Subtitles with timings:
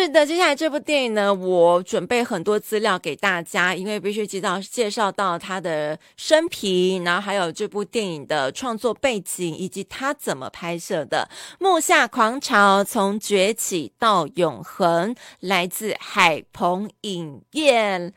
[0.00, 11.28] 是的，接下来这部电影呢，我准备很多资料给大家，因为必须介绍介绍到他的生平，然后还有这部电影的创作背景以及他怎么拍摄的。
[11.58, 18.12] 《木下狂潮：从崛起到永恒》来自海鹏影业，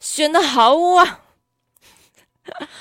[0.00, 1.20] 选的好啊，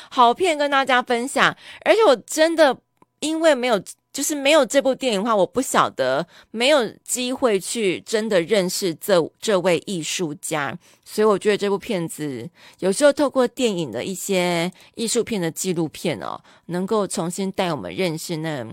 [0.09, 1.57] 好片跟大家分享。
[1.83, 2.77] 而且我真的
[3.19, 3.83] 因为没有。
[4.19, 18.67] 就是没有这部电影的话，我不晓得，没有机会去真的认识这这位艺术家，所以我觉得这部片子有时候透过电影的一些艺术片的纪录片哦，能够重新带我们认识那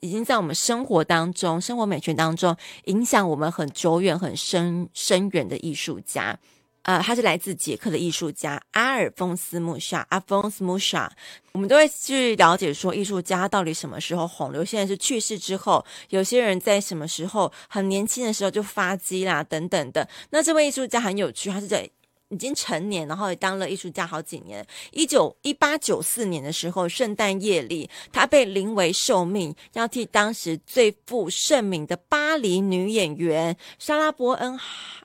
[0.00, 2.54] 已经在我们生活当中、生活美学当中
[2.84, 6.38] 影响我们很久远、很深深远的艺术家。
[6.84, 11.10] 呃，他是来自捷克的艺术家阿尔丰斯·穆夏，阿丰斯·穆夏。
[11.52, 14.52] 我们都会去了解说，艺术家到底什么时候红？
[14.54, 20.06] 有些人是去世之后，有些人在什么时候很年轻的时候就发迹啦，等等的。
[20.28, 21.88] 那这位艺术家很有趣，他是在
[22.28, 24.66] 已经成年，然后也当了艺术家好几年。
[24.90, 34.58] 一九一八九四年的时候，圣诞夜里，他被临危受命，要替当时最负盛名的巴黎女演员莎拉·伯恩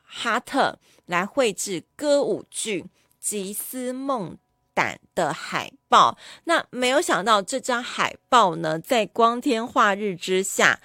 [0.03, 0.77] 哈特。
[1.09, 2.83] 来绘制歌舞剧
[3.19, 4.37] 《吉斯梦
[4.75, 10.79] 胆》的海报，那没有想到这张海报呢，在光天化日之下。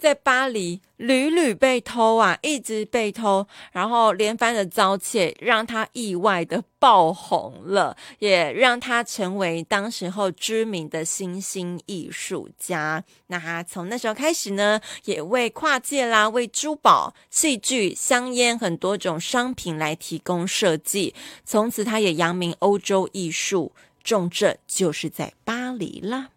[0.00, 13.04] 在巴黎屡屡被偷啊，一直被偷，然后连番的遭窃，让他意外的爆红了，也让他成为当时候知名的新兴艺术家。
[13.26, 21.14] 那他从那时候开始呢，也为跨界啦，为珠宝、戏剧、香烟很多种商品来提供设计。
[21.44, 26.30] 从此，他也扬名欧洲艺术，重镇就是在巴黎啦。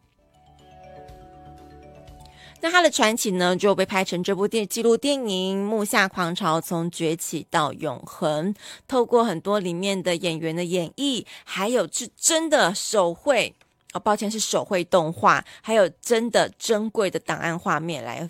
[2.63, 8.53] 那他的传奇呢，就被拍成这部电纪录电影《木下狂潮：从崛起到永恒》。
[8.87, 13.53] 透过很多里面的演员的演绎，还有是真的手绘
[13.91, 18.29] 哦，抱歉是手绘动画，还有真的珍贵的档案画面来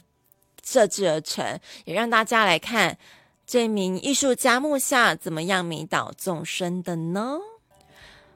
[0.65, 2.97] 设置而成，也让大家来看
[3.45, 7.37] 这名艺术家木下怎么样迷倒众生的呢？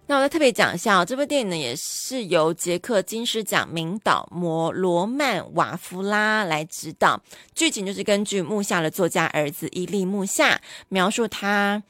[0.07, 7.21] 那我再特别讲一下，这部电影呢，也是由捷克金狮奖名导摩罗曼瓦夫拉来指导。
[7.53, 11.83] 剧情就是根据木下的作家儿子伊利木下描述他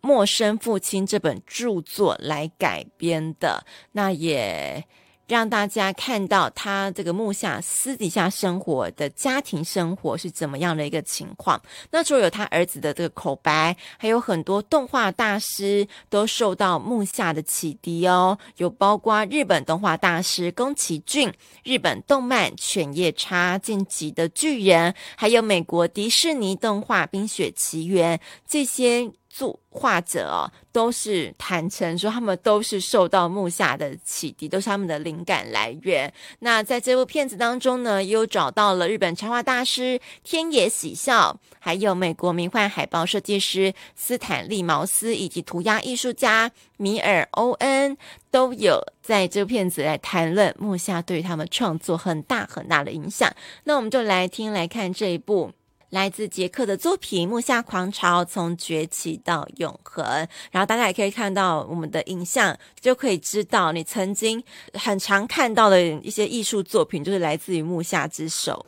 [0.00, 3.66] 陌生父亲这本著作来改编的。
[3.92, 4.84] 那也。
[5.26, 11.60] 让大家看到他这个木下私底下生活的家庭生活是怎么样的一个情况。
[11.90, 18.38] 那除了有他儿子的这个口白，还有很多动画大师都受到木下的启迪哦。
[18.58, 21.32] 有包括日本动画大师宫崎骏、
[21.64, 29.10] 日本动漫《犬夜叉》、《进击的巨人》，还有美国迪士尼动画《冰雪奇缘》这些。
[29.36, 36.10] 作画者哦，都是坦诚说，他们都是受到木下的启迪，都是他们的灵感来源。
[36.38, 47.94] 那在这部片子当中呢，又找到了日本插画大师天野喜孝，还有美国名幻海报设计师斯坦利茅斯，以及涂鸦艺术家米尔欧恩，
[48.30, 53.30] 都有在这部片子来谈论木下对他们创作很大很大的影响。
[53.64, 55.52] 那我们就来听来看这一部。
[55.90, 60.04] 来自杰克的作品《木下狂潮：从崛起到永恒》，
[60.50, 64.42] 然后大家也可以看到我们的影像，就可以知道你曾经
[64.74, 68.66] 很常看到的一些艺术作品，就是来自于木下之手。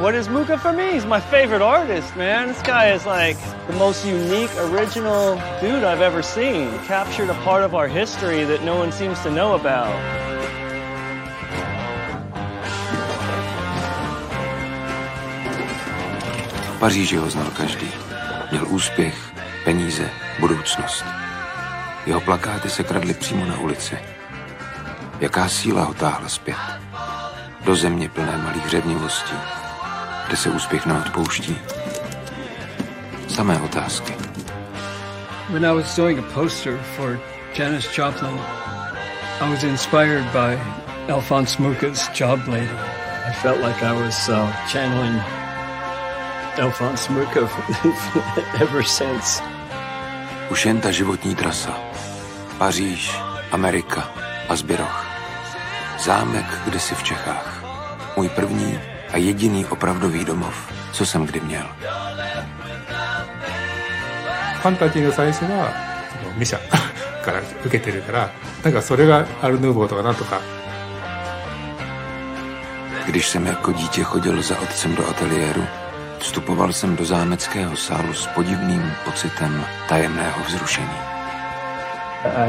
[0.00, 0.98] What is Muka for me?
[0.98, 2.48] He's my favorite artist, man.
[2.48, 3.36] This guy is like
[3.66, 6.68] the most unique, original dude I've ever seen.
[6.86, 9.88] Captured a part of our history that no one seems to know about.
[16.80, 17.92] 《Paříži ho znal každý.
[18.50, 19.14] Měl úspěch,
[19.64, 21.04] peníze, budoucnost.
[22.06, 23.98] Jeho plakáty se kradly přímo na ulici.
[25.20, 26.56] Jaká síla ho táhla zpět?
[27.64, 29.34] Do země plné malých řevnivostí,
[30.26, 31.58] kde se úspěch neodpouští.
[33.28, 34.14] Samé otázky.
[35.50, 37.20] When I was doing a poster for
[37.58, 38.38] Janis Joplin,
[39.40, 40.58] I was inspired by
[41.12, 42.78] Alphonse Mucha's Job Lady.
[43.28, 45.39] I felt like I was uh, channeling
[46.61, 47.39] Alphonse Mucha
[48.61, 49.43] ever since.
[50.49, 51.77] Už jen ta životní trasa.
[52.57, 53.19] Paříž,
[53.51, 54.09] Amerika
[54.49, 55.05] a Zbyroch.
[55.99, 57.63] Zámek kdysi v Čechách.
[58.17, 58.79] Můj první
[59.11, 61.65] a jediný opravdový domov, co jsem kdy měl.
[64.65, 65.71] ファンタジーの最初は
[66.09, 66.59] そのミシャ
[67.23, 68.31] から受けてるから
[68.63, 70.41] なんかそれがアルヌーボーとかなんとか
[73.07, 75.67] Když jsem jako dítě chodil za otcem do ateliéru,
[76.20, 81.10] vstupoval jsem do zámeckého sálu s podivným pocitem tajemného vzrušení.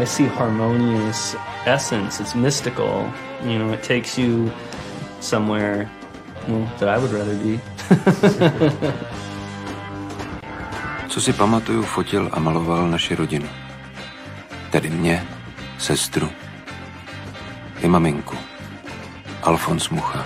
[0.01, 1.35] I see harmonious
[1.65, 2.23] essence.
[2.23, 3.11] It's mystical.
[3.43, 4.51] You know, it takes you
[5.19, 5.89] somewhere
[6.47, 7.59] well, that I would rather be.
[11.07, 13.47] Co si pamatuju, fotil a maloval naši rodinu.
[14.71, 15.27] Tedy mě,
[15.77, 16.29] sestru
[17.81, 18.37] i maminku.
[19.43, 20.25] Alfons Mucha.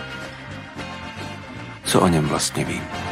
[1.84, 3.05] Co o něm vlastně vím?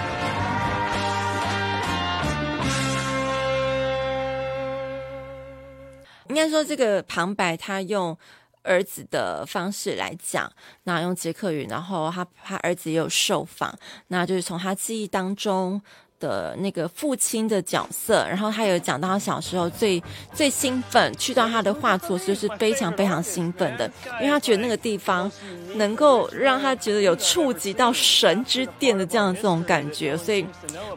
[6.30, 8.18] 应该说，这个旁白他用
[8.64, 10.52] 儿子的方式来讲，
[10.84, 13.78] 那用捷克语，然后他他儿子也有受访，
[14.08, 15.82] 那就是从他记忆当中。
[16.24, 20.02] 的那个父亲的角色，然后他有讲到他小时候最
[20.34, 23.92] 最兴奋去到他的画作，就是非常非常兴奋的，
[24.22, 25.30] 因为他觉得那个地方
[25.76, 30.46] 能够让他觉得有触及到神之殿的这样的这种感觉，所以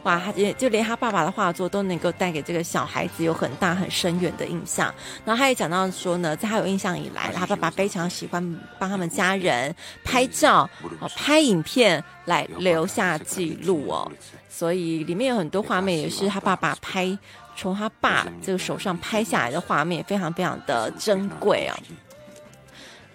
[0.03, 4.93] 哇，他也就连他爸爸的画作都能够带给这个小孩子有很大很深远的印象。
[5.25, 9.75] 然后他也讲到说呢，在他有印象以来，他爸爸非常喜欢帮他们家人
[10.05, 10.69] 拍照、
[11.17, 14.09] 拍影片来留下记录哦。
[14.49, 17.17] 所以里面有很多画面也是他爸爸拍，
[17.55, 21.77] 从他爸这个手上拍下来的画面，非常非常的珍贵啊。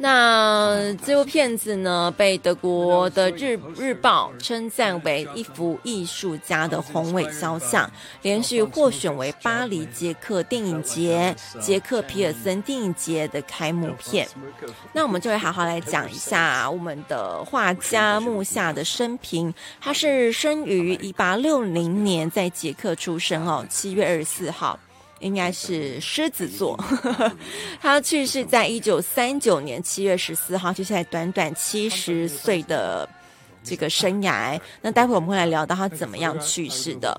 [0.02, 7.88] 那这部片子呢，被德国的日日报称赞为一幅艺术家的宏伟肖像，
[8.20, 14.26] 连续获选为巴黎捷克电影节、捷克皮尔森电影节的开幕片。
[14.92, 19.54] 那我们就会好好来讲一下我们的画家穆夏的生平。
[19.80, 24.76] 他是生于一八六零年，在捷克出生哦，七月二十四号。
[25.22, 26.78] 应该是狮子座，
[27.80, 33.08] 他去世在一九三九年七月十四号，就在短短七十岁的
[33.64, 34.60] 这个生涯。
[34.80, 37.18] 那待会我们会来聊到他怎么样去世的。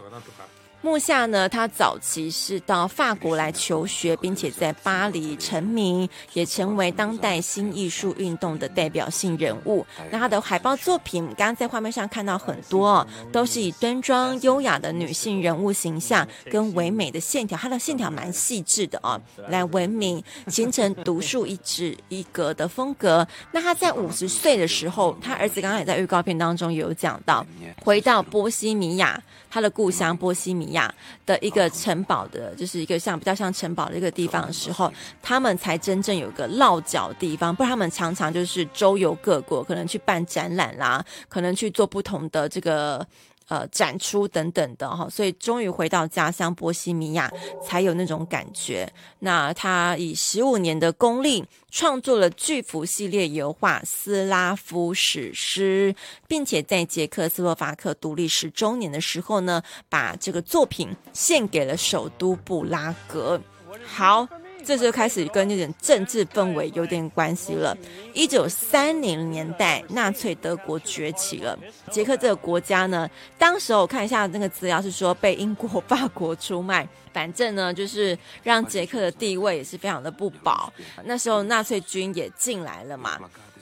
[0.83, 9.85] 穆夏呢，他早期是到法国来求学，并且在巴黎成名，也成为当代新艺术运动的代表性人物。
[10.11, 23.25] 那他的海报作品，刚刚在画面上看到很多，都是以端庄优雅的女性人物形象跟唯美的线条，他的线条蛮细致的哦，来闻名，形成独树一帜一格的风格。
[23.53, 27.45] 那他在五十岁的时候，他儿子刚刚也在预告片当中有讲到，
[27.81, 29.23] 回到波西米亚。
[29.53, 30.72] 他的故乡波西米亚
[31.25, 34.91] 的一个城堡的，就是一个像比较像城堡的一个地方的时候，
[35.21, 37.55] 他们才真正有个落脚地方。
[37.55, 43.05] 不然他们常常就是周游各国，可能去办展览啦，可能去做不同的这个。
[43.53, 47.31] 呃，展出等等的哈，所以终于回到家乡波西米亚，
[47.63, 48.91] 才有那种感觉。
[49.19, 55.93] 那他以十五年的功力，创作了巨幅系列油画《斯拉夫史诗》，
[56.27, 63.39] 并且在捷克斯洛伐克独立十周年的时候呢，把这个作品献给了首都布拉格。
[63.85, 64.27] 好。
[64.65, 67.77] 这就开始跟那种政治氛围有点关系了。
[68.13, 71.57] 一九三零年代，纳粹德国崛起了。
[71.91, 80.71] 捷克这个国家呢，当时我看一下那个资料是说被英国、法国出卖，反正呢就是让捷克的地位也是非常的不保。
[81.03, 83.19] 那时候纳粹军也进来了嘛。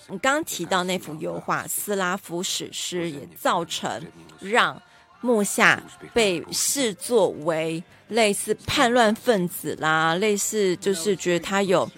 [0.08, 4.02] 你刚刚提到那幅油画《斯拉夫史诗》，也造成
[4.40, 4.82] 让。
[5.24, 5.80] 穆夏
[6.16, 11.90] 被视作为类似叛乱分子啦，类似就是觉得他有，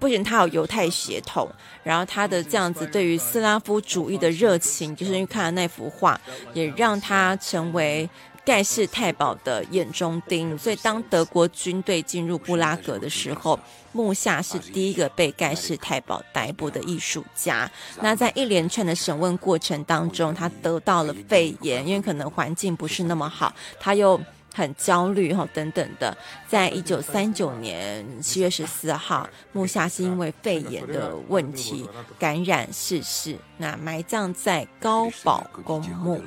[0.00, 1.46] 不仅他有犹太血统，
[1.82, 6.18] 然后他的这样子对于斯拉夫主义的热情，就是因为看了那幅画，
[6.54, 8.08] 也让他成为。
[8.46, 13.58] 盖世太保的眼中钉，所以当德国军队进入布拉格的时候，
[13.92, 17.66] 穆夏是第一个被盖世太保逮捕的艺术家。
[18.02, 24.20] 那在一连串的审问过程当中，他得到了肺炎，因为可能环境不是那么好，他又
[24.54, 26.16] 很焦虑哈等等的。
[26.48, 31.86] 在一九三九年七月十四号，木下是因为肺炎的问题
[32.18, 36.22] 感染逝世，那埋葬在高宝公墓。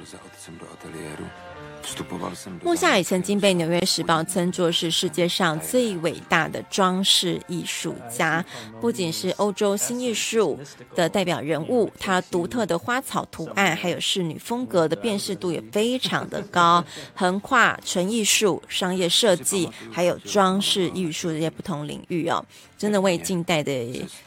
[2.63, 8.43] 穆夏也曾经被《纽约时报》称作是世界上最伟大的装饰艺术家，
[8.79, 10.59] 不仅是欧洲新艺术
[10.95, 16.83] 的代表人物，他独特的花草图案还有仕女风格的辨识度也非常的高，
[17.15, 22.43] 横跨纯艺术、商业设计还有装饰艺术这些不同领域哦，
[22.77, 23.71] 真的为近代的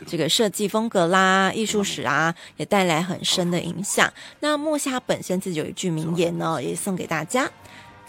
[0.06, 4.10] 这个设计风格啦、艺术史啊也带来很深的影响。
[4.40, 7.49] 那木夏本身自己有一句名言呢，也送给大家。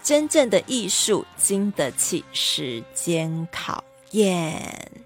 [0.03, 5.00] 真正的艺术经得起时间考验。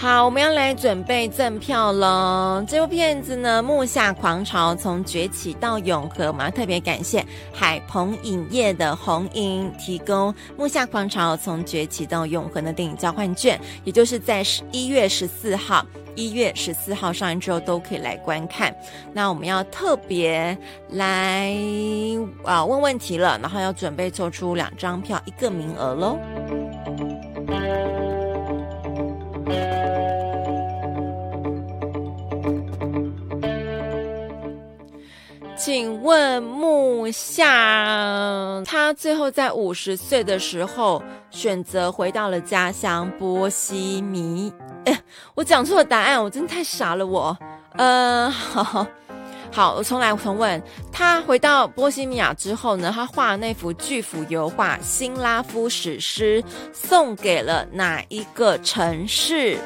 [0.00, 2.64] 好，我们要来准备赠票了。
[2.68, 18.72] 这部片子呢，《木下狂潮》从崛起到永恒，我们要特别感谢海鹏影业的红银提供《木下狂潮》从崛起到永恒的电影交换券，也就是在十一月十四号，一月十四号上映之后都可以来观看。
[19.12, 20.56] 那我们要特别
[20.90, 21.52] 来
[22.44, 26.16] 啊问问题了，然后要准备抽出两张票，一个名额喽。
[35.70, 37.44] 请问木夏，
[38.64, 44.50] 他最后在五十岁的时候选择回到了家乡波西米。
[44.86, 44.98] 哎，
[45.36, 47.20] 我讲错了答案，我真的太傻了我。
[47.20, 47.38] 我
[47.76, 48.86] 呃，好，
[49.52, 50.62] 好，我重来重问。
[50.90, 59.58] 他回到波西米亚之后呢，他画那幅巨幅油画《辛拉夫史诗》，送给了哪一个城市？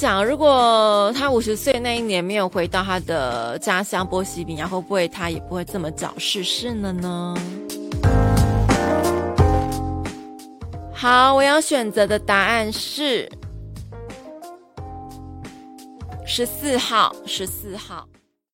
[0.00, 7.36] 想，如果他五十岁那一年没有回到他的家乡波西米亚，会不会他也不会这么早逝世了呢？
[10.94, 13.28] 好，我要选择的答案是
[16.24, 18.06] 十四号，十四号。